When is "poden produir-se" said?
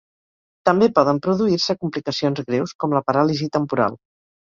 0.99-1.77